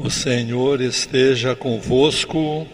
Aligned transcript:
O 0.00 0.08
Senhor 0.08 0.80
esteja 0.80 1.56
convosco. 1.56 2.64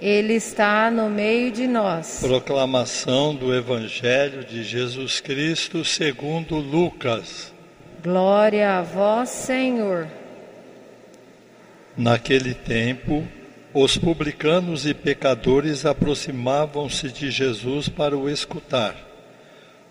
Ele 0.00 0.32
está 0.32 0.90
no 0.90 1.08
meio 1.08 1.52
de 1.52 1.68
nós. 1.68 2.18
Proclamação 2.20 3.32
do 3.32 3.54
Evangelho 3.54 4.44
de 4.44 4.64
Jesus 4.64 5.20
Cristo 5.20 5.84
segundo 5.84 6.56
Lucas. 6.56 7.54
Glória 8.02 8.78
a 8.78 8.82
vós, 8.82 9.28
Senhor. 9.28 10.08
Naquele 11.96 12.52
tempo, 12.52 13.24
os 13.72 13.96
publicanos 13.96 14.84
e 14.84 14.92
pecadores 14.92 15.86
aproximavam-se 15.86 17.12
de 17.12 17.30
Jesus 17.30 17.88
para 17.88 18.18
o 18.18 18.28
escutar. 18.28 18.96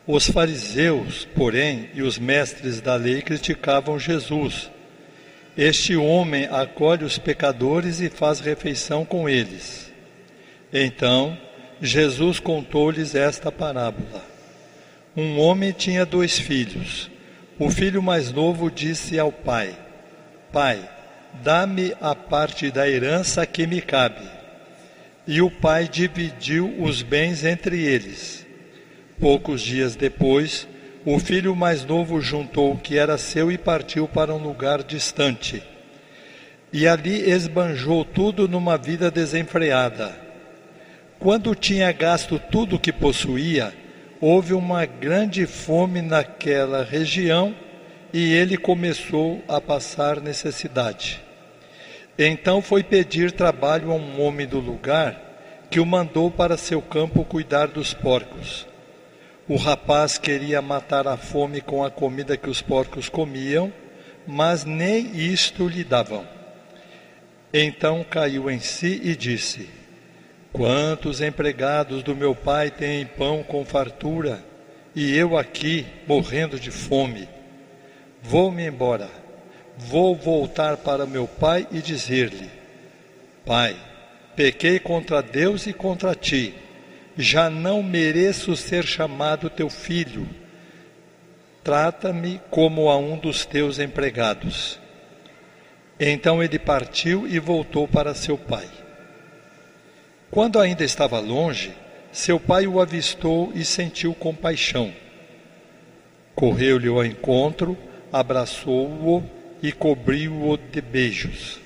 Os 0.06 0.28
fariseus, 0.28 1.26
porém, 1.34 1.90
e 1.94 2.02
os 2.02 2.20
mestres 2.20 2.82
da 2.82 2.96
lei 2.96 3.22
criticavam 3.22 3.98
Jesus. 3.98 4.70
Este 5.58 5.96
homem 5.96 6.46
acolhe 6.46 7.04
os 7.04 7.18
pecadores 7.18 8.00
e 8.00 8.10
faz 8.10 8.40
refeição 8.40 9.04
com 9.04 9.28
eles. 9.28 9.92
Então, 10.72 11.38
Jesus 11.82 12.40
contou-lhes 12.40 13.16
esta 13.16 13.52
parábola. 13.52 14.24
Um 15.16 15.40
homem 15.40 15.74
tinha 15.74 16.06
dois 16.06 16.40
filhos. 16.40 17.12
O 17.60 17.70
filho 17.70 18.02
mais 18.02 18.32
novo 18.32 18.72
disse 18.72 19.20
ao 19.20 19.32
pai: 19.32 19.76
Pai, 20.54 20.90
dá-me 21.44 21.94
a 22.00 22.16
parte 22.16 22.72
da 22.72 22.90
herança 22.90 23.46
que 23.46 23.68
me 23.68 23.82
cabe. 23.82 24.26
E 25.28 25.42
o 25.42 25.52
pai 25.52 25.88
dividiu 25.88 26.74
os 26.82 27.02
bens 27.02 27.44
entre 27.44 27.84
eles. 27.84 28.46
Poucos 29.20 29.62
dias 29.62 29.96
depois, 29.96 30.68
o 31.06 31.20
filho 31.20 31.56
mais 31.56 31.84
novo 31.86 32.22
juntou 32.22 32.74
o 32.74 32.78
que 32.78 32.98
era 32.98 33.18
seu 33.18 33.52
e 33.52 33.58
partiu 33.58 34.08
para 34.08 34.34
um 34.34 34.38
lugar 34.38 34.84
distante. 34.84 35.64
E 36.72 36.88
ali 36.88 37.30
esbanjou 37.30 38.06
tudo 38.06 38.48
numa 38.48 38.78
vida 38.78 39.12
desenfreada 39.12 40.32
quando 41.22 41.54
tinha 41.54 41.92
gasto 41.92 42.40
tudo 42.40 42.78
o 42.78 42.80
que 42.80 42.92
possuía, 42.92 43.72
houve 44.20 44.56
uma 44.56 44.88
grande 44.88 45.46
fome 45.46 46.02
naquela 46.02 46.84
região 46.84 47.54
e 48.12 48.34
ele 48.34 48.58
começou 48.58 49.40
a 49.48 49.62
passar 49.62 50.20
necessidade. 50.20 51.22
Então 52.18 52.60
foi 52.60 52.82
pedir 52.82 53.32
trabalho 53.34 53.92
a 53.92 53.94
um 53.94 54.20
homem 54.20 54.48
do 54.48 54.60
lugar 54.60 55.68
que 55.70 55.80
o 55.80 55.86
mandou 55.86 56.32
para 56.32 56.58
seu 56.58 56.82
campo 56.82 57.24
cuidar 57.24 57.68
dos 57.68 57.94
porcos. 57.94 58.66
O 59.52 59.58
rapaz 59.58 60.18
queria 60.18 60.62
matar 60.62 61.06
a 61.06 61.18
fome 61.18 61.60
com 61.60 61.84
a 61.84 61.92
comida 61.92 62.38
que 62.38 62.50
os 62.50 62.62
porcos 62.62 63.10
comiam, 63.10 63.70
mas 64.26 64.64
nem 64.64 65.14
isto 65.14 65.68
lhe 65.68 65.84
davam. 65.84 66.26
Então 67.54 68.02
caiu 68.02 68.50
em 68.50 68.62
si 68.62 69.02
e 69.04 69.14
disse: 69.14 69.68
Quantos 70.54 71.20
empregados 71.20 72.02
do 72.02 72.16
meu 72.16 72.34
pai 72.34 72.72
têm 72.72 73.06
pão 73.06 73.44
com 73.44 73.66
fartura 73.66 74.42
e 74.96 75.18
eu 75.18 75.38
aqui 75.38 75.86
morrendo 76.08 76.58
de 76.58 76.72
fome? 76.72 77.28
Vou-me 78.22 78.66
embora. 78.66 79.10
Vou 79.78 80.16
voltar 80.16 80.78
para 80.78 81.06
meu 81.06 81.28
pai 81.28 81.68
e 81.74 81.82
dizer-lhe: 81.82 82.50
Pai, 83.46 83.76
pequei 84.34 84.80
contra 84.80 85.22
Deus 85.22 85.68
e 85.68 85.74
contra 85.74 86.16
ti. 86.16 86.54
Já 87.18 87.50
não 87.50 87.84
mereço 87.84 88.56
ser 88.56 88.86
chamado 88.86 89.50
teu 89.50 89.70
filho. 89.70 90.28
Trata-me 91.64 92.42
como 92.50 92.90
a 92.90 92.98
um 92.98 93.18
dos 93.18 93.46
teus 93.46 93.80
empregados. 93.80 94.80
Então 96.00 96.42
ele 96.42 96.58
partiu 96.58 97.28
e 97.28 97.38
voltou 97.38 97.88
para 97.88 98.16
seu 98.16 98.38
pai. 98.38 98.68
Quando 100.32 100.60
ainda 100.60 100.84
estava 100.84 101.20
longe, 101.20 101.74
seu 102.12 102.40
pai 102.40 102.66
o 102.66 102.82
avistou 102.82 103.52
e 103.54 103.64
sentiu 103.64 104.14
compaixão. 104.14 104.94
Correu-lhe 106.34 106.88
ao 106.88 107.06
encontro, 107.06 107.78
abraçou-o 108.12 109.24
e 109.62 109.72
cobriu-o 109.72 110.58
de 110.58 110.82
beijos. 110.82 111.60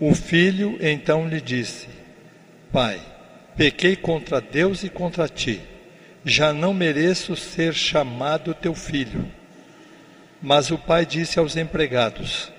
O 0.00 0.14
filho 0.14 0.78
então 0.80 1.28
lhe 1.28 1.40
disse: 1.40 1.88
Pai, 2.72 3.00
pequei 3.56 3.96
contra 3.96 4.40
Deus 4.40 4.82
e 4.82 4.88
contra 4.88 5.28
ti. 5.28 5.60
Já 6.24 6.52
não 6.52 6.74
mereço 6.74 7.34
ser 7.36 7.74
chamado 7.74 8.54
teu 8.54 8.74
filho. 8.74 9.26
Mas 10.42 10.70
o 10.70 10.78
pai 10.78 11.04
disse 11.04 11.38
aos 11.38 11.56
empregados: 11.56 12.52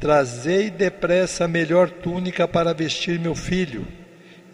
Trazei 0.00 0.70
depressa 0.70 1.44
a 1.44 1.48
melhor 1.48 1.90
túnica 1.90 2.46
para 2.46 2.74
vestir 2.74 3.18
meu 3.18 3.34
filho 3.34 3.86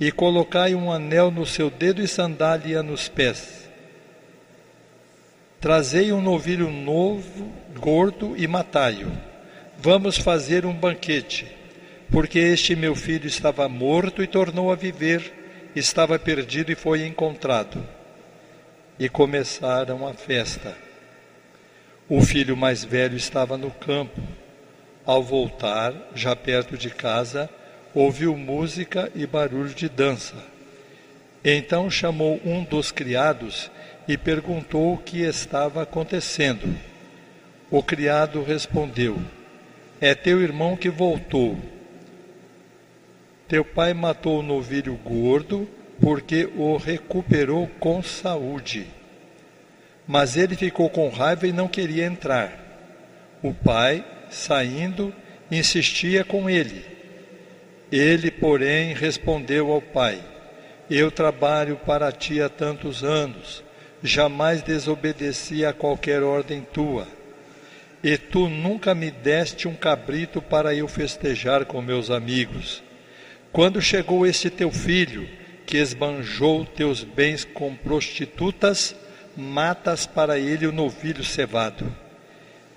e 0.00 0.10
colocai 0.10 0.74
um 0.74 0.90
anel 0.90 1.30
no 1.30 1.44
seu 1.44 1.70
dedo 1.70 2.02
e 2.02 2.08
sandália 2.08 2.82
nos 2.82 3.08
pés. 3.08 3.68
Trazei 5.60 6.10
um 6.10 6.22
novilho 6.22 6.70
novo, 6.70 7.52
gordo, 7.78 8.34
e 8.34 8.46
matai-o. 8.46 9.12
Vamos 9.76 10.16
fazer 10.16 10.64
um 10.64 10.72
banquete, 10.72 11.46
porque 12.10 12.38
este 12.38 12.74
meu 12.74 12.94
filho 12.94 13.26
estava 13.26 13.68
morto 13.68 14.22
e 14.22 14.26
tornou 14.26 14.72
a 14.72 14.74
viver, 14.74 15.39
estava 15.74 16.18
perdido 16.18 16.72
e 16.72 16.74
foi 16.74 17.06
encontrado. 17.06 17.86
E 18.98 19.08
começaram 19.08 20.06
a 20.06 20.12
festa. 20.12 20.76
O 22.08 22.20
filho 22.20 22.56
mais 22.56 22.84
velho 22.84 23.16
estava 23.16 23.56
no 23.56 23.70
campo. 23.70 24.20
Ao 25.06 25.22
voltar, 25.22 25.94
já 26.14 26.36
perto 26.36 26.76
de 26.76 26.90
casa, 26.90 27.48
ouviu 27.94 28.36
música 28.36 29.10
e 29.14 29.26
barulho 29.26 29.74
de 29.74 29.88
dança. 29.88 30.34
Então 31.44 31.90
chamou 31.90 32.40
um 32.44 32.62
dos 32.62 32.92
criados 32.92 33.70
e 34.06 34.18
perguntou 34.18 34.94
o 34.94 34.98
que 34.98 35.20
estava 35.20 35.82
acontecendo. 35.82 36.76
O 37.70 37.82
criado 37.82 38.42
respondeu: 38.42 39.18
É 40.00 40.14
teu 40.14 40.42
irmão 40.42 40.76
que 40.76 40.90
voltou. 40.90 41.56
Teu 43.50 43.64
pai 43.64 43.92
matou 43.92 44.38
o 44.38 44.42
novilho 44.44 44.94
gordo 44.94 45.68
porque 46.00 46.48
o 46.54 46.76
recuperou 46.76 47.66
com 47.80 48.00
saúde. 48.00 48.86
Mas 50.06 50.36
ele 50.36 50.54
ficou 50.54 50.88
com 50.88 51.08
raiva 51.08 51.48
e 51.48 51.52
não 51.52 51.66
queria 51.66 52.06
entrar. 52.06 52.52
O 53.42 53.52
pai, 53.52 54.04
saindo, 54.30 55.12
insistia 55.50 56.22
com 56.22 56.48
ele. 56.48 56.84
Ele, 57.90 58.30
porém, 58.30 58.94
respondeu 58.94 59.72
ao 59.72 59.82
pai: 59.82 60.22
Eu 60.88 61.10
trabalho 61.10 61.74
para 61.84 62.12
ti 62.12 62.40
há 62.40 62.48
tantos 62.48 63.02
anos, 63.02 63.64
jamais 64.00 64.62
desobedeci 64.62 65.64
a 65.64 65.72
qualquer 65.72 66.22
ordem 66.22 66.64
tua. 66.72 67.04
E 68.00 68.16
tu 68.16 68.48
nunca 68.48 68.94
me 68.94 69.10
deste 69.10 69.66
um 69.66 69.74
cabrito 69.74 70.40
para 70.40 70.72
eu 70.72 70.86
festejar 70.86 71.64
com 71.64 71.82
meus 71.82 72.12
amigos. 72.12 72.88
Quando 73.52 73.80
chegou 73.80 74.26
este 74.26 74.48
teu 74.50 74.70
filho, 74.70 75.28
que 75.66 75.78
esbanjou 75.78 76.64
teus 76.64 77.04
bens 77.04 77.44
com 77.44 77.74
prostitutas, 77.74 78.94
matas 79.36 80.06
para 80.06 80.38
ele 80.38 80.66
o 80.66 80.72
novilho 80.72 81.24
cevado. 81.24 81.94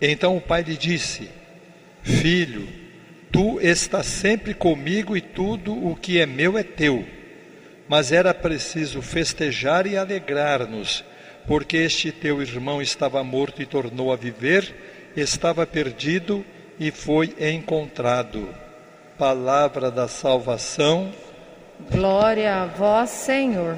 Então 0.02 0.38
o 0.38 0.42
pai 0.42 0.64
lhe 0.64 0.78
disse: 0.78 1.30
Filho, 2.04 2.68
Tu 3.34 3.60
estás 3.60 4.06
sempre 4.06 4.54
comigo 4.54 5.18
e 5.18 5.22
tudo 5.22 5.74
o 5.74 5.96
que 5.96 6.20
é 6.20 6.26
meu 6.28 6.56
é 6.56 6.62
teu. 6.62 7.04
Mas 7.90 8.12
era 8.12 8.32
preciso 8.32 9.02
festejar 9.02 9.88
e 9.88 9.98
alegrar-nos, 9.98 11.04
porque 11.48 11.78
este 11.78 12.12
teu 12.12 12.44
irmão 12.44 12.80
estava 12.80 13.24
morto 13.24 13.60
e 13.60 13.66
tornou 13.66 14.14
a 14.14 14.16
viver, 14.16 15.12
estava 15.18 15.66
perdido 15.66 16.46
e 16.80 16.92
foi 16.92 17.34
encontrado. 17.40 18.48
Palavra 19.18 19.92
da 19.92 20.08
salvação. 20.08 21.14
Glória 21.92 22.64
a 22.64 22.66
vós, 22.66 23.12
Senhor. 23.12 23.78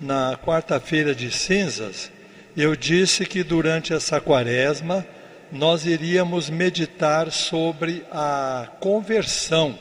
Na 0.00 0.34
quarta-feira 0.36 1.14
de 1.14 1.30
cinzas, 1.30 2.10
eu 2.56 2.74
disse 2.74 3.26
que 3.26 3.42
durante 3.42 3.92
essa 3.92 4.18
quaresma 4.18 5.06
nós 5.52 5.84
iríamos 5.84 6.48
meditar 6.48 7.30
sobre 7.30 8.02
a 8.10 8.68
conversão, 8.80 9.78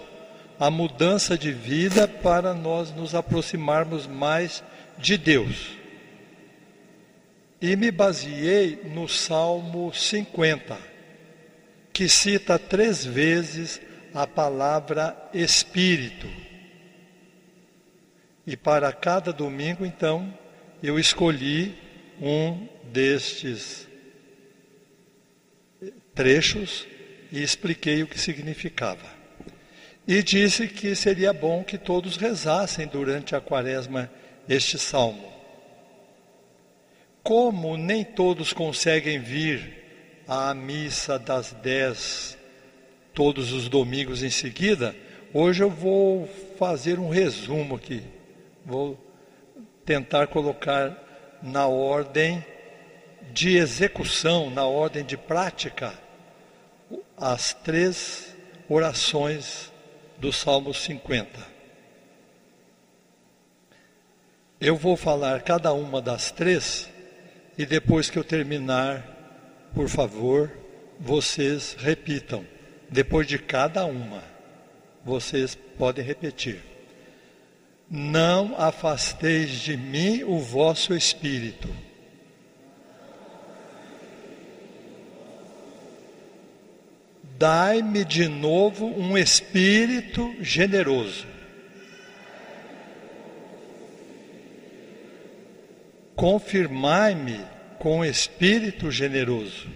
a 0.60 0.70
mudança 0.70 1.38
de 1.38 1.54
vida 1.54 2.06
para 2.06 2.54
nós 2.54 2.92
nos 2.92 3.16
aproximarmos 3.16 4.08
mais 4.08 4.62
de 4.98 5.18
Deus. 5.18 5.72
E 7.62 7.78
me 7.78 7.92
baseei 7.92 8.82
no 8.94 9.08
Salmo 9.08 9.94
50, 9.94 10.95
que 11.96 12.10
cita 12.10 12.60
três 12.60 13.06
vezes 13.06 13.80
a 14.14 14.28
palavra 14.28 15.16
Espírito. 15.34 16.28
E 18.46 18.58
para 18.58 18.92
cada 18.92 19.32
domingo, 19.32 19.86
então, 19.86 20.38
eu 20.84 21.00
escolhi 21.00 21.74
um 22.22 22.68
destes 22.92 23.88
trechos 26.14 26.86
e 27.32 27.42
expliquei 27.42 28.04
o 28.04 28.08
que 28.08 28.20
significava. 28.20 29.08
E 30.06 30.22
disse 30.22 30.68
que 30.68 30.94
seria 30.96 31.32
bom 31.32 31.64
que 31.64 31.78
todos 31.78 32.18
rezassem 32.18 32.88
durante 32.88 33.38
a 33.38 33.40
quaresma 33.40 34.12
este 34.50 34.78
salmo. 34.78 35.32
Como 37.24 37.78
nem 37.78 38.04
todos 38.04 38.52
conseguem 38.52 39.18
vir 39.18 39.85
à 40.27 40.54
missa 40.54 41.19
das 41.19 41.51
dez 41.54 42.38
todos 43.13 43.51
os 43.51 43.69
domingos 43.69 44.24
em 44.24 44.30
seguida, 44.30 44.95
hoje 45.33 45.63
eu 45.63 45.69
vou 45.69 46.27
fazer 46.57 47.00
um 47.00 47.10
resumo 47.10 47.75
aqui. 47.75 48.04
Vou 48.66 49.00
tentar 49.86 50.27
colocar 50.27 51.38
na 51.42 51.68
ordem 51.68 52.44
de 53.31 53.57
execução, 53.57 54.50
na 54.50 54.66
ordem 54.66 55.04
de 55.04 55.16
prática, 55.16 55.94
as 57.18 57.54
três 57.54 58.36
orações 58.68 59.72
do 60.18 60.33
Salmo 60.33 60.74
50. 60.74 61.56
Eu 64.60 64.75
vou 64.75 64.95
falar 64.98 65.42
cada 65.42 65.74
uma 65.74 66.01
das 66.01 66.31
três 66.31 66.89
e 67.57 67.66
depois 67.66 68.10
que 68.10 68.18
eu 68.18 68.24
terminar, 68.24 69.15
por 69.75 69.89
favor, 69.89 70.50
vocês 70.98 71.75
repitam. 71.77 72.45
Depois 72.89 73.27
de 73.27 73.38
cada 73.38 73.86
uma, 73.86 74.24
vocês 75.04 75.54
podem 75.77 76.04
repetir. 76.04 76.62
Não 77.92 78.56
afasteis 78.57 79.51
de 79.51 79.75
mim 79.75 80.24
o 80.24 80.39
vosso 80.39 80.95
espírito. 80.95 81.69
Dai-me 87.38 88.06
de 88.06 88.30
novo 88.30 88.86
um 88.86 89.18
espírito 89.18 90.33
generoso. 90.42 91.27
Confirmai-me 96.16 97.55
com 97.86 98.04
espírito 98.04 98.90
generoso. 98.90 99.68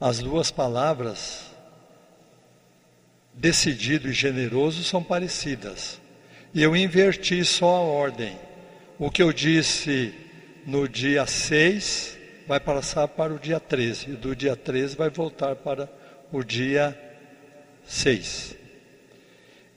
As 0.00 0.18
duas 0.18 0.50
palavras, 0.50 1.46
decidido 3.32 4.08
e 4.08 4.12
generoso, 4.12 4.82
são 4.82 5.00
parecidas. 5.00 6.00
E 6.52 6.60
eu 6.60 6.74
inverti 6.74 7.44
só 7.44 7.76
a 7.76 7.82
ordem. 7.82 8.36
O 8.98 9.12
que 9.12 9.22
eu 9.22 9.32
disse 9.32 10.12
no 10.66 10.88
dia 10.88 11.26
6 11.26 12.18
vai 12.48 12.58
passar 12.58 13.06
para 13.06 13.32
o 13.32 13.38
dia 13.38 13.60
13. 13.60 14.10
E 14.10 14.16
do 14.16 14.34
dia 14.34 14.56
13 14.56 14.96
vai 14.96 15.08
voltar 15.08 15.54
para 15.54 15.88
o 16.32 16.42
dia 16.42 17.00
6. 17.84 18.56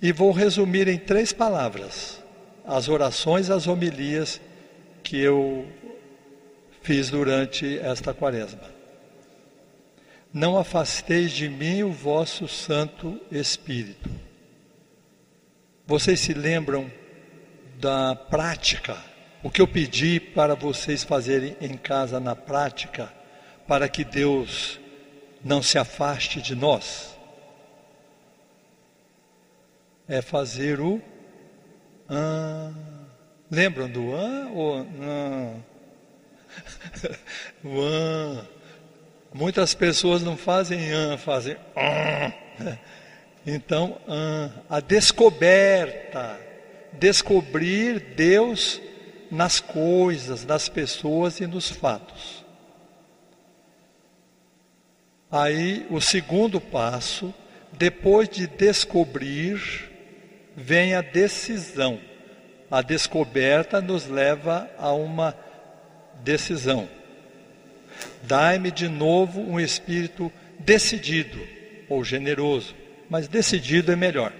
E 0.01 0.11
vou 0.11 0.31
resumir 0.31 0.87
em 0.87 0.97
três 0.97 1.31
palavras 1.31 2.22
as 2.65 2.87
orações, 2.87 3.49
as 3.49 3.67
homilias 3.67 4.39
que 5.03 5.19
eu 5.19 5.67
fiz 6.81 7.09
durante 7.09 7.77
esta 7.79 8.13
quaresma. 8.13 8.71
Não 10.33 10.57
afasteis 10.57 11.31
de 11.31 11.47
mim 11.47 11.83
o 11.83 11.91
vosso 11.91 12.47
Santo 12.47 13.19
Espírito. 13.31 14.09
Vocês 15.85 16.19
se 16.19 16.33
lembram 16.33 16.91
da 17.79 18.15
prática 18.15 18.97
o 19.43 19.49
que 19.49 19.61
eu 19.61 19.67
pedi 19.67 20.19
para 20.19 20.55
vocês 20.55 21.03
fazerem 21.03 21.55
em 21.59 21.75
casa 21.77 22.19
na 22.19 22.35
prática, 22.35 23.11
para 23.67 23.89
que 23.89 24.05
Deus 24.05 24.79
não 25.43 25.61
se 25.61 25.77
afaste 25.77 26.41
de 26.41 26.55
nós, 26.55 27.17
é 30.07 30.21
fazer 30.21 30.79
o 30.79 31.01
ah, 32.13 32.71
lembram 33.49 33.89
do 33.89 34.15
ah 34.15 34.49
ou 34.53 34.81
o 37.63 37.81
ah. 37.81 38.45
Muitas 39.33 39.73
pessoas 39.73 40.21
não 40.21 40.37
fazem 40.37 40.93
ah, 40.93 41.17
fazem 41.17 41.57
ah. 41.75 42.31
Então, 43.45 43.97
ah, 44.07 44.49
a 44.69 44.79
descoberta, 44.79 46.39
descobrir 46.93 47.99
Deus 48.15 48.79
nas 49.29 49.59
coisas, 49.59 50.45
nas 50.45 50.69
pessoas 50.69 51.39
e 51.39 51.47
nos 51.47 51.69
fatos. 51.69 52.45
Aí, 55.29 55.85
o 55.89 55.99
segundo 55.99 56.61
passo, 56.61 57.33
depois 57.71 58.29
de 58.29 58.45
descobrir, 58.45 59.91
vem 60.55 60.95
a 60.95 61.01
decisão. 61.01 61.99
A 62.69 62.81
descoberta 62.81 63.81
nos 63.81 64.07
leva 64.07 64.69
a 64.77 64.91
uma 64.93 65.37
decisão. 66.23 66.87
Dai-me 68.23 68.71
de 68.71 68.87
novo 68.87 69.41
um 69.41 69.59
espírito 69.59 70.31
decidido 70.59 71.39
ou 71.87 72.03
generoso, 72.03 72.75
mas 73.09 73.27
decidido 73.27 73.91
é 73.91 73.95
melhor. 73.95 74.33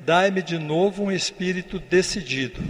Dai-me 0.00 0.42
de 0.42 0.58
novo 0.58 1.04
um 1.04 1.12
espírito 1.12 1.78
decidido 1.78 2.62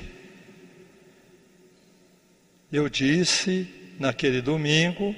eu 2.72 2.88
disse 2.88 3.68
naquele 3.98 4.40
domingo 4.40 5.14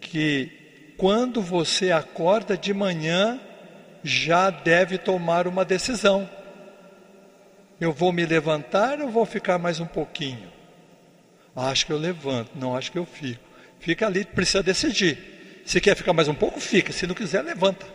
que 0.00 0.94
quando 0.96 1.40
você 1.40 1.90
acorda 1.90 2.56
de 2.56 2.74
manhã, 2.74 3.40
já 4.04 4.50
deve 4.50 4.98
tomar 4.98 5.46
uma 5.46 5.64
decisão. 5.64 6.28
Eu 7.80 7.92
vou 7.92 8.12
me 8.12 8.26
levantar 8.26 9.00
ou 9.00 9.08
vou 9.08 9.24
ficar 9.24 9.58
mais 9.58 9.80
um 9.80 9.86
pouquinho? 9.86 10.52
Acho 11.56 11.86
que 11.86 11.92
eu 11.92 11.98
levanto, 11.98 12.50
não 12.54 12.76
acho 12.76 12.92
que 12.92 12.98
eu 12.98 13.06
fico. 13.06 13.42
Fica 13.78 14.06
ali, 14.06 14.24
precisa 14.24 14.62
decidir. 14.62 15.62
Se 15.64 15.80
quer 15.80 15.96
ficar 15.96 16.12
mais 16.12 16.28
um 16.28 16.34
pouco, 16.34 16.60
fica. 16.60 16.92
Se 16.92 17.06
não 17.06 17.14
quiser, 17.14 17.42
levanta. 17.42 17.86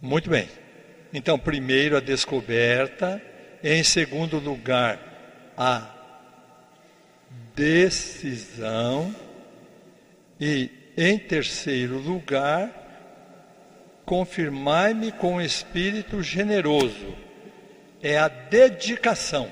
Muito 0.00 0.30
bem. 0.30 0.48
Então, 1.12 1.38
primeiro 1.38 1.96
a 1.96 2.00
descoberta, 2.00 3.20
em 3.62 3.82
segundo 3.82 4.38
lugar, 4.38 5.00
a 5.56 5.90
decisão 7.54 9.14
e, 10.40 10.70
em 10.96 11.18
terceiro 11.18 11.98
lugar, 11.98 12.83
confirmai-me 14.04 15.12
com 15.12 15.40
espírito 15.40 16.22
generoso. 16.22 17.14
É 18.02 18.18
a 18.18 18.28
dedicação. 18.28 19.48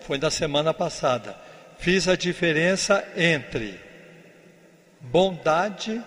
Foi 0.00 0.18
da 0.18 0.30
semana 0.30 0.74
passada. 0.74 1.36
Fiz 1.78 2.06
a 2.06 2.16
diferença 2.16 3.04
entre 3.16 3.80
bondade 5.00 6.02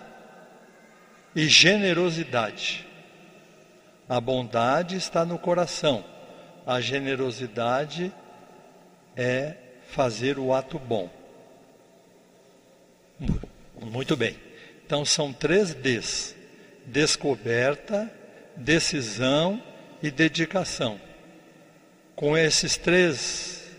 e 1.34 1.46
generosidade. 1.48 2.86
A 4.08 4.20
bondade 4.20 4.96
está 4.96 5.24
no 5.24 5.36
coração, 5.36 6.04
a 6.64 6.80
generosidade 6.80 8.12
é 9.16 9.54
fazer 9.88 10.38
o 10.38 10.54
ato 10.54 10.78
bom. 10.78 11.10
Muito 13.80 14.16
bem. 14.16 14.36
Então 14.84 15.04
são 15.04 15.32
três 15.32 15.74
Ds: 15.74 16.35
descoberta, 16.86 18.10
decisão 18.56 19.62
e 20.02 20.10
dedicação. 20.10 21.00
Com 22.14 22.36
esses 22.36 22.76
três 22.76 23.70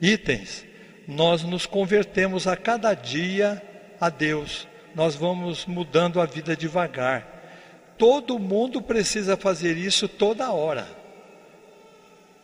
itens, 0.00 0.64
nós 1.06 1.42
nos 1.42 1.66
convertemos 1.66 2.46
a 2.46 2.56
cada 2.56 2.94
dia 2.94 3.62
a 4.00 4.10
Deus. 4.10 4.66
Nós 4.94 5.14
vamos 5.14 5.66
mudando 5.66 6.20
a 6.20 6.26
vida 6.26 6.56
devagar. 6.56 7.36
Todo 7.96 8.38
mundo 8.38 8.80
precisa 8.80 9.36
fazer 9.36 9.76
isso 9.76 10.08
toda 10.08 10.50
hora. 10.52 10.88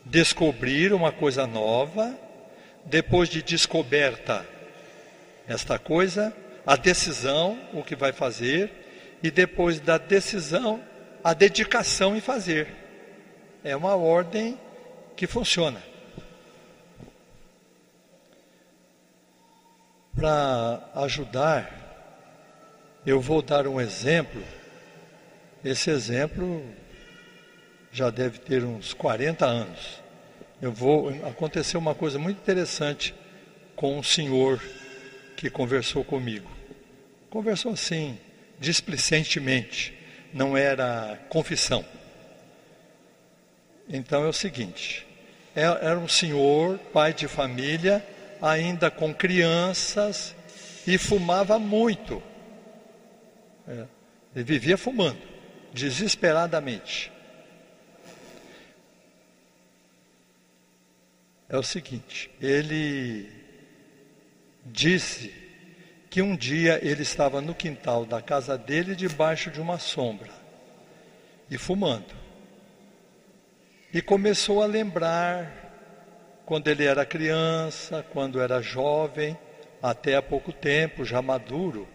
Descobrir 0.04 0.92
uma 0.92 1.10
coisa 1.10 1.46
nova, 1.46 2.16
depois 2.84 3.28
de 3.28 3.42
descoberta 3.42 4.46
esta 5.46 5.78
coisa, 5.78 6.34
a 6.66 6.76
decisão, 6.76 7.58
o 7.72 7.82
que 7.82 7.94
vai 7.94 8.12
fazer, 8.12 8.83
e 9.24 9.30
depois 9.30 9.80
da 9.80 9.98
decisão, 9.98 10.80
a 11.24 11.34
dedicação 11.34 12.14
em 12.14 12.20
fazer. 12.20 12.68
É 13.64 13.74
uma 13.74 13.96
ordem 13.96 14.56
que 15.16 15.26
funciona. 15.26 15.82
Para 20.14 20.90
ajudar, 20.94 21.72
eu 23.04 23.20
vou 23.20 23.42
dar 23.42 23.66
um 23.66 23.80
exemplo. 23.80 24.44
Esse 25.64 25.90
exemplo 25.90 26.62
já 27.90 28.10
deve 28.10 28.38
ter 28.38 28.62
uns 28.62 28.92
40 28.92 29.44
anos 29.44 30.04
eu 30.64 30.72
vou 30.72 31.10
acontecer 31.28 31.76
uma 31.76 31.94
coisa 31.94 32.18
muito 32.18 32.38
interessante 32.38 33.14
com 33.76 33.98
um 33.98 34.02
senhor 34.02 34.58
que 35.36 35.50
conversou 35.50 36.02
comigo. 36.02 36.50
Conversou 37.28 37.72
assim, 37.72 38.18
displicentemente, 38.58 39.94
não 40.32 40.56
era 40.56 41.18
confissão. 41.28 41.84
Então 43.88 44.24
é 44.24 44.28
o 44.28 44.32
seguinte: 44.32 45.06
é, 45.54 45.62
era 45.62 45.98
um 45.98 46.08
senhor, 46.08 46.78
pai 46.92 47.12
de 47.12 47.28
família, 47.28 48.04
ainda 48.40 48.90
com 48.90 49.14
crianças 49.14 50.34
e 50.86 50.98
fumava 50.98 51.58
muito. 51.58 52.22
É, 53.66 53.86
ele 54.34 54.44
vivia 54.44 54.76
fumando, 54.76 55.22
desesperadamente. 55.72 57.12
É 61.48 61.56
o 61.56 61.62
seguinte, 61.62 62.30
ele 62.40 63.30
disse 64.64 65.43
que 66.14 66.22
um 66.22 66.36
dia 66.36 66.78
ele 66.80 67.02
estava 67.02 67.40
no 67.40 67.52
quintal 67.52 68.06
da 68.06 68.22
casa 68.22 68.56
dele, 68.56 68.94
debaixo 68.94 69.50
de 69.50 69.60
uma 69.60 69.80
sombra, 69.80 70.30
e 71.50 71.58
fumando. 71.58 72.14
E 73.92 74.00
começou 74.00 74.62
a 74.62 74.66
lembrar 74.66 75.52
quando 76.46 76.68
ele 76.68 76.84
era 76.84 77.04
criança, 77.04 78.06
quando 78.12 78.40
era 78.40 78.62
jovem, 78.62 79.36
até 79.82 80.14
há 80.14 80.22
pouco 80.22 80.52
tempo, 80.52 81.04
já 81.04 81.20
maduro, 81.20 81.88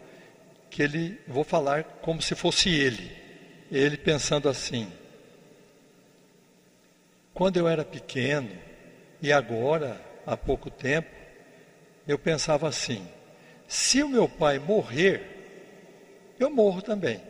que 0.70 0.84
ele, 0.84 1.18
vou 1.26 1.46
falar 1.46 1.86
como 2.02 2.22
se 2.22 2.36
fosse 2.36 2.70
ele, 2.70 3.16
ele 3.72 3.96
pensando 3.96 4.50
assim: 4.50 4.92
quando 7.34 7.56
eu 7.56 7.70
era 7.70 7.86
pequeno, 7.86 8.52
e 9.22 9.32
agora, 9.32 9.96
há 10.28 10.36
pouco 10.36 10.70
tempo, 10.70 11.08
eu 12.06 12.20
pensava 12.20 12.68
assim: 12.68 13.08
se 13.70 14.02
o 14.02 14.10
meu 14.10 14.28
pai 14.28 14.58
morrer, 14.58 15.22
eu 16.40 16.50
morro 16.50 16.82
também. 16.82 17.22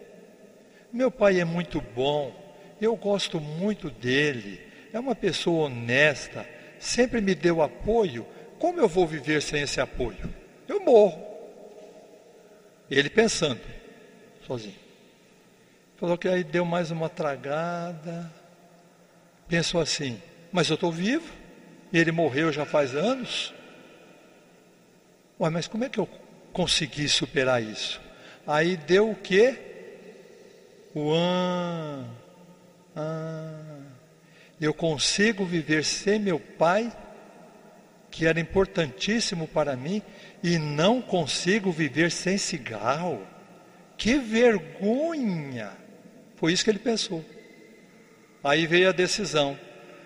Meu 0.89 1.11
pai 1.11 1.41
é 1.41 1.43
muito 1.43 1.81
bom, 1.81 2.33
eu 2.79 2.95
gosto 2.95 3.41
muito 3.41 3.89
dele, 3.89 4.61
é 4.93 4.97
uma 4.97 5.13
pessoa 5.13 5.65
honesta, 5.65 6.47
sempre 6.79 7.19
me 7.19 7.35
deu 7.35 7.61
apoio. 7.61 8.25
Como 8.57 8.79
eu 8.79 8.87
vou 8.87 9.05
viver 9.05 9.41
sem 9.41 9.63
esse 9.63 9.81
apoio? 9.81 10.33
Eu 10.65 10.79
morro. 10.79 11.21
Ele 12.89 13.09
pensando, 13.09 13.59
sozinho. 14.47 14.79
Falou 15.97 16.17
que 16.17 16.29
aí 16.29 16.45
deu 16.45 16.63
mais 16.63 16.89
uma 16.89 17.09
tragada. 17.09 18.33
Pensou 19.45 19.81
assim: 19.81 20.21
mas 20.53 20.69
eu 20.69 20.75
estou 20.75 20.89
vivo, 20.89 21.33
e 21.91 21.99
ele 21.99 22.13
morreu 22.13 22.49
já 22.49 22.65
faz 22.65 22.95
anos. 22.95 23.53
Ué, 25.37 25.49
mas 25.49 25.67
como 25.67 25.83
é 25.83 25.89
que 25.89 25.99
eu 25.99 26.07
consegui 26.53 27.07
superar 27.07 27.61
isso? 27.61 28.01
Aí 28.45 28.77
deu 28.77 29.11
o 29.11 29.15
quê? 29.15 29.57
O 30.93 31.13
an 31.13 32.19
ah, 32.95 33.79
eu 34.59 34.73
consigo 34.73 35.45
viver 35.45 35.85
sem 35.85 36.19
meu 36.19 36.39
pai, 36.39 36.91
que 38.11 38.25
era 38.25 38.39
importantíssimo 38.39 39.47
para 39.47 39.75
mim, 39.75 40.01
e 40.43 40.57
não 40.57 41.01
consigo 41.01 41.71
viver 41.71 42.11
sem 42.11 42.37
cigarro. 42.37 43.25
Que 43.97 44.17
vergonha! 44.17 45.71
Foi 46.35 46.51
isso 46.51 46.63
que 46.63 46.69
ele 46.69 46.79
pensou. 46.79 47.23
Aí 48.43 48.67
veio 48.67 48.89
a 48.89 48.93
decisão. 48.93 49.57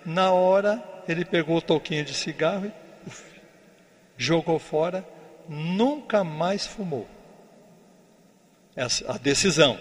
Na 0.06 0.32
hora, 0.32 0.84
ele 1.08 1.26
pegou 1.26 1.58
o 1.58 1.62
toquinho 1.62 2.04
de 2.04 2.14
cigarro 2.14 2.66
e 2.66 3.08
uf, 3.08 3.24
jogou 4.18 4.60
fora, 4.60 5.06
nunca 5.48 6.24
mais 6.24 6.66
fumou. 6.66 7.08
Essa, 8.76 9.12
a 9.12 9.18
decisão. 9.18 9.80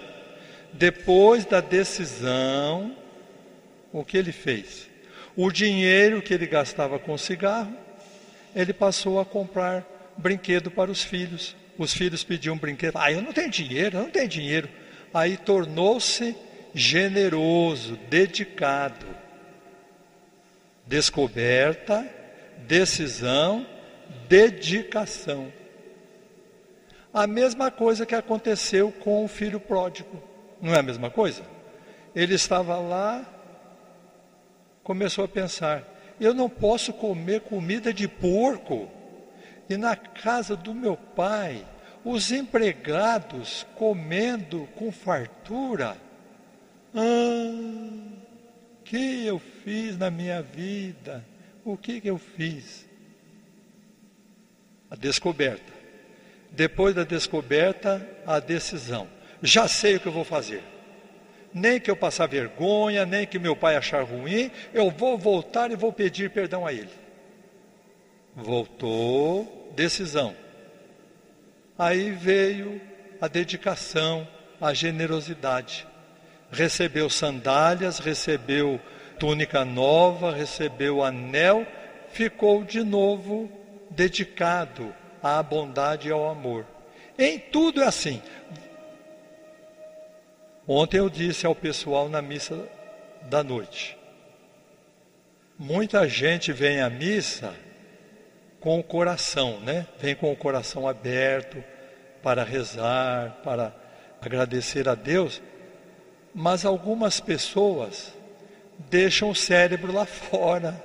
Depois 0.73 1.45
da 1.45 1.61
decisão, 1.61 2.97
o 3.93 4.05
que 4.05 4.17
ele 4.17 4.33
fez? 4.33 4.89
O 5.37 5.51
dinheiro 5.51 6.23
que 6.23 6.33
ele 6.33 6.47
gastava 6.47 6.99
com 6.99 7.17
cigarro, 7.17 7.75
ele 8.55 8.73
passou 8.73 9.21
a 9.21 9.25
comprar 9.25 9.85
brinquedo 10.17 10.71
para 10.71 10.91
os 10.91 11.03
filhos. 11.03 11.57
Os 11.79 11.93
filhos 11.93 12.23
pediam 12.23 12.57
brinquedo. 12.57 12.97
Ah, 12.97 13.11
eu 13.11 13.23
não 13.23 13.33
tenho 13.33 13.51
dinheiro, 13.51 13.97
eu 13.97 14.03
não 14.03 14.11
tenho 14.11 14.29
dinheiro. 14.29 14.69
Aí 15.13 15.37
tornou-se 15.37 16.37
generoso, 16.75 17.99
dedicado. 18.09 19.07
Descoberta, 20.87 22.07
decisão, 22.67 23.67
dedicação. 24.29 25.53
A 27.13 27.27
mesma 27.27 27.71
coisa 27.71 28.07
que 28.07 28.15
aconteceu 28.15 28.91
com 28.91 29.25
o 29.25 29.29
filho 29.29 29.61
pródigo. 29.61 30.23
Não 30.61 30.75
é 30.75 30.79
a 30.79 30.83
mesma 30.83 31.11
coisa? 31.11 31.43
Ele 32.15 32.35
estava 32.35 32.79
lá, 32.79 33.25
começou 34.83 35.25
a 35.25 35.29
pensar: 35.29 35.85
eu 36.21 36.33
não 36.33 36.49
posso 36.49 36.93
comer 36.93 37.41
comida 37.41 37.93
de 37.93 38.07
porco. 38.07 38.89
E 39.69 39.77
na 39.77 39.97
casa 39.97 40.57
do 40.57 40.75
meu 40.75 40.97
pai, 40.97 41.67
os 42.05 42.31
empregados 42.31 43.67
comendo 43.75 44.69
com 44.77 44.93
fartura. 44.93 45.97
Ah, 46.95 48.23
que 48.85 49.27
eu 49.27 49.39
fiz 49.39 49.97
na 49.97 50.11
minha 50.11 50.43
vida? 50.43 51.25
O 51.65 51.77
que, 51.77 52.01
que 52.01 52.09
eu 52.09 52.19
fiz? 52.19 52.87
A 54.93 54.95
descoberta. 54.95 55.73
Depois 56.51 56.95
da 56.95 57.03
descoberta, 57.03 58.07
a 58.27 58.39
decisão 58.39 59.09
já 59.43 59.67
sei 59.67 59.97
o 59.97 60.01
que 60.01 60.07
eu 60.07 60.13
vou 60.13 60.25
fazer. 60.25 60.63
Nem 61.53 61.81
que 61.81 61.91
eu 61.91 61.97
passar 61.97 62.27
vergonha, 62.29 63.05
nem 63.05 63.27
que 63.27 63.39
meu 63.39 63.57
pai 63.57 63.77
achar 63.77 64.03
ruim, 64.05 64.51
eu 64.73 64.91
vou 64.91 65.19
voltar 65.19 65.71
e 65.71 65.77
vou 65.77 65.93
pedir 65.93 66.31
perdão 66.31 66.65
a 66.65 66.73
ele. 66.73 66.89
Voltou, 68.35 69.73
decisão. 69.75 70.35
Aí 71.77 72.13
veio 72.13 72.81
a 73.21 73.29
dedicação, 73.29 74.27
a 74.61 74.73
generosidade. 74.73 75.87
Recebeu 76.51 77.11
sandálias, 77.11 77.99
recebeu 77.99 78.81
túnica 79.19 79.65
nova, 79.65 80.33
recebeu 80.33 81.03
anel, 81.03 81.67
ficou 82.11 82.65
de 82.65 82.83
novo 82.83 83.51
dedicado 83.95 84.95
à 85.23 85.43
bondade 85.43 86.09
e 86.09 86.13
ao 86.13 86.29
amor. 86.29 86.67
Em 87.19 87.39
tudo 87.39 87.83
é 87.83 87.87
assim. 87.87 88.23
Ontem 90.67 90.99
eu 90.99 91.11
disse 91.11 91.47
ao 91.47 91.55
pessoal 91.55 92.09
na 92.09 92.23
missa 92.23 92.69
da 93.23 93.43
noite: 93.43 93.97
muita 95.59 96.09
gente 96.09 96.53
vem 96.53 96.81
à 96.81 96.89
missa 96.89 97.55
com 98.61 98.79
o 98.79 98.85
coração, 98.85 99.61
né? 99.61 99.87
Vem 99.99 100.15
com 100.15 100.33
o 100.33 100.37
coração 100.37 100.89
aberto 100.89 101.63
para 102.23 102.45
rezar, 102.45 103.41
para 103.43 103.75
agradecer 104.21 104.89
a 104.89 104.95
Deus, 104.95 105.43
mas 106.33 106.65
algumas 106.65 107.19
pessoas 107.19 108.15
deixam 108.89 109.31
o 109.31 109.35
cérebro 109.35 109.93
lá 109.93 110.07
fora. 110.07 110.83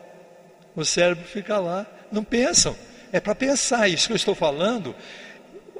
O 0.76 0.84
cérebro 0.84 1.24
fica 1.24 1.60
lá, 1.60 1.86
não 2.12 2.24
pensam. 2.24 2.76
É 3.12 3.20
para 3.20 3.36
pensar 3.36 3.88
isso 3.88 4.08
que 4.08 4.14
eu 4.14 4.18
estou 4.18 4.36
falando 4.36 4.96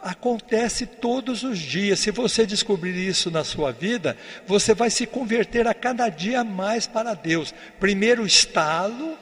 acontece 0.02 0.86
todos 0.86 1.44
os 1.44 1.60
dias. 1.60 2.00
Se 2.00 2.12
você 2.12 2.46
descobrir 2.46 2.96
isso 2.96 3.30
na 3.30 3.44
sua 3.44 3.72
vida, 3.72 4.18
você 4.46 4.74
vai 4.74 4.90
se 4.90 5.06
converter 5.06 5.68
a 5.68 5.74
cada 5.74 6.10
dia 6.10 6.44
mais 6.44 6.88
para 6.88 7.14
Deus. 7.14 7.54
Primeiro 7.80 8.24
o 8.24 8.28
estalo, 8.28 9.18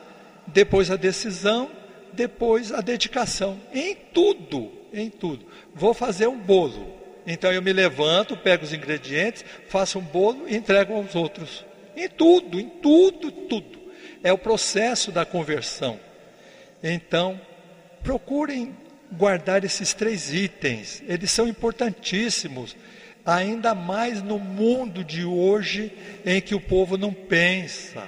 depois 0.47 0.91
a 0.91 0.95
decisão, 0.95 1.69
depois 2.13 2.71
a 2.71 2.81
dedicação. 2.81 3.59
Em 3.73 3.95
tudo, 3.95 4.71
em 4.93 5.09
tudo. 5.09 5.45
Vou 5.73 5.93
fazer 5.93 6.27
um 6.27 6.37
bolo. 6.37 6.93
Então 7.27 7.51
eu 7.51 7.61
me 7.61 7.73
levanto, 7.73 8.37
pego 8.37 8.63
os 8.63 8.73
ingredientes, 8.73 9.43
faço 9.67 9.99
um 9.99 10.03
bolo 10.03 10.47
e 10.47 10.55
entrego 10.55 10.93
aos 10.93 11.15
outros. 11.15 11.65
Em 11.95 12.07
tudo, 12.07 12.59
em 12.59 12.69
tudo, 12.69 13.31
tudo. 13.31 13.79
É 14.23 14.31
o 14.31 14.37
processo 14.37 15.11
da 15.11 15.25
conversão. 15.25 15.99
Então, 16.83 17.39
procurem 18.05 18.77
guardar 19.11 19.65
esses 19.65 19.93
três 19.93 20.31
itens, 20.31 21.01
eles 21.07 21.31
são 21.31 21.47
importantíssimos, 21.47 22.77
ainda 23.25 23.73
mais 23.73 24.21
no 24.21 24.37
mundo 24.37 25.03
de 25.03 25.25
hoje 25.25 25.91
em 26.23 26.39
que 26.39 26.53
o 26.53 26.61
povo 26.61 26.97
não 26.97 27.11
pensa. 27.11 28.07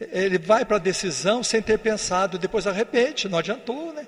Ele 0.00 0.36
vai 0.36 0.64
para 0.64 0.76
a 0.76 0.80
decisão 0.80 1.44
sem 1.44 1.62
ter 1.62 1.78
pensado, 1.78 2.38
depois 2.38 2.66
arrepende, 2.66 3.28
não 3.28 3.38
adiantou, 3.38 3.92
né? 3.92 4.06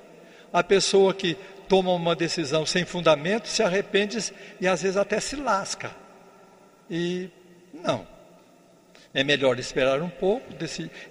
A 0.53 0.63
pessoa 0.65 1.15
que 1.15 1.37
toma 1.69 1.93
uma 1.93 2.17
decisão 2.17 2.67
sem 2.67 2.85
fundamento 2.85 3.47
se 3.47 3.63
arrepende 3.63 4.19
e 4.61 4.67
às 4.67 4.83
vezes 4.83 4.97
até 4.97 5.21
se 5.21 5.37
lasca. 5.37 5.93
E 6.91 7.31
não. 7.73 8.07
É 9.15 9.23
melhor 9.23 9.59
esperar 9.59 10.03
um 10.03 10.09
pouco, 10.09 10.47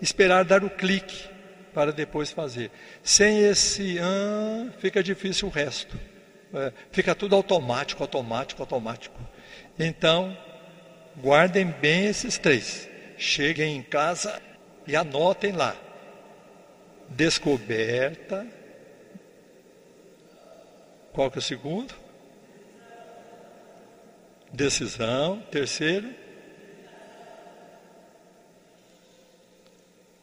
esperar 0.01 0.43
dar 0.43 0.63
o 0.63 0.69
clique 0.69 1.38
para 1.79 1.93
depois 1.93 2.29
fazer. 2.29 2.71
Sem 3.01 3.39
esse 3.45 3.97
an, 3.99 4.69
fica 4.79 5.01
difícil 5.01 5.47
o 5.47 5.51
resto. 5.51 5.97
É, 6.53 6.73
fica 6.91 7.15
tudo 7.15 7.37
automático, 7.37 8.03
automático, 8.03 8.61
automático. 8.61 9.17
Então, 9.79 10.37
guardem 11.21 11.67
bem 11.67 12.07
esses 12.07 12.37
três. 12.37 12.89
Cheguem 13.17 13.77
em 13.77 13.81
casa 13.81 14.41
e 14.85 14.93
anotem 14.93 15.53
lá. 15.53 15.73
Descoberta. 17.07 18.45
Qual 21.13 21.31
que 21.31 21.37
é 21.37 21.39
o 21.39 21.41
segundo? 21.41 21.93
Decisão. 24.51 25.41
Terceiro. 25.49 26.13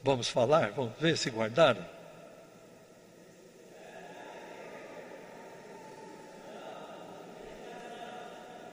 Vamos 0.07 0.29
falar? 0.29 0.71
Vamos 0.71 0.93
ver 1.01 1.19
se 1.19 1.29
guardaram? 1.31 1.85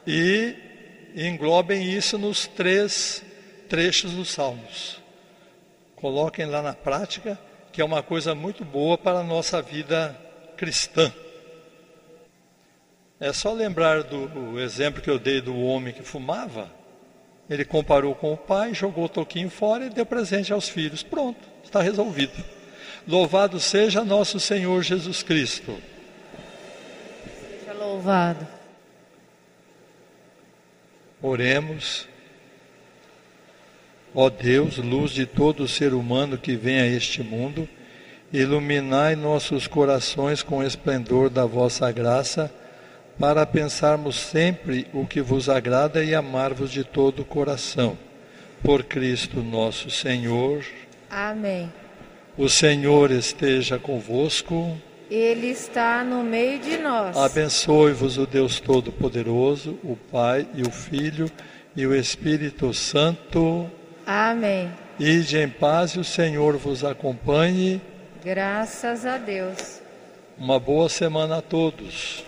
E 0.05 0.55
englobem 1.15 1.91
isso 1.91 2.19
nos 2.19 2.45
três 2.45 3.25
trechos 3.67 4.11
dos 4.11 4.29
Salmos. 4.29 5.01
Coloquem 5.95 6.45
lá 6.45 6.61
na 6.61 6.73
prática, 6.73 7.39
que 7.71 7.81
é 7.81 7.85
uma 7.85 8.03
coisa 8.03 8.35
muito 8.35 8.63
boa 8.63 8.95
para 8.95 9.17
a 9.17 9.23
nossa 9.23 9.59
vida 9.59 10.15
cristã. 10.55 11.11
É 13.19 13.33
só 13.33 13.51
lembrar 13.51 14.03
do 14.03 14.59
exemplo 14.59 15.01
que 15.01 15.09
eu 15.09 15.17
dei 15.17 15.41
do 15.41 15.57
homem 15.57 15.95
que 15.95 16.03
fumava 16.03 16.82
ele 17.49 17.65
comparou 17.65 18.15
com 18.15 18.33
o 18.33 18.37
pai, 18.37 18.73
jogou 18.73 19.05
o 19.05 19.09
toquinho 19.09 19.49
fora 19.49 19.85
e 19.85 19.89
deu 19.89 20.05
presente 20.05 20.53
aos 20.53 20.69
filhos. 20.69 21.03
Pronto, 21.03 21.39
está 21.63 21.81
resolvido. 21.81 22.43
Louvado 23.07 23.59
seja 23.59 24.03
nosso 24.03 24.39
Senhor 24.39 24.81
Jesus 24.81 25.21
Cristo. 25.23 25.75
Seja 27.59 27.73
louvado. 27.73 28.47
Oremos. 31.21 32.07
Ó 34.15 34.29
Deus, 34.29 34.77
luz 34.77 35.11
de 35.11 35.25
todo 35.25 35.67
ser 35.67 35.93
humano 35.93 36.37
que 36.37 36.55
vem 36.55 36.79
a 36.79 36.85
este 36.85 37.23
mundo, 37.23 37.67
iluminai 38.31 39.15
nossos 39.15 39.67
corações 39.67 40.43
com 40.43 40.59
o 40.59 40.63
esplendor 40.63 41.29
da 41.29 41.45
vossa 41.45 41.91
graça 41.91 42.53
para 43.19 43.45
pensarmos 43.45 44.15
sempre 44.15 44.87
o 44.93 45.05
que 45.05 45.21
vos 45.21 45.49
agrada 45.49 46.03
e 46.03 46.15
amar-vos 46.15 46.71
de 46.71 46.83
todo 46.83 47.21
o 47.21 47.25
coração. 47.25 47.97
Por 48.61 48.83
Cristo 48.83 49.41
nosso 49.41 49.89
Senhor. 49.89 50.63
Amém. 51.09 51.71
O 52.37 52.49
Senhor 52.49 53.11
esteja 53.11 53.77
convosco. 53.77 54.77
Ele 55.11 55.47
está 55.47 56.03
no 56.03 56.23
meio 56.23 56.59
de 56.59 56.77
nós. 56.77 57.15
Abençoe-vos 57.15 58.17
o 58.17 58.25
Deus 58.25 58.59
Todo-Poderoso, 58.59 59.77
o 59.83 59.95
Pai 59.95 60.47
e 60.55 60.63
o 60.63 60.71
Filho 60.71 61.29
e 61.75 61.85
o 61.85 61.93
Espírito 61.93 62.73
Santo. 62.73 63.69
Amém. 64.07 64.71
Ide 64.99 65.37
em 65.37 65.49
paz 65.49 65.91
e 65.91 65.99
o 65.99 66.03
Senhor 66.03 66.57
vos 66.57 66.83
acompanhe. 66.83 67.81
Graças 68.23 69.05
a 69.05 69.17
Deus. 69.17 69.81
Uma 70.37 70.59
boa 70.59 70.89
semana 70.89 71.37
a 71.37 71.41
todos. 71.41 72.23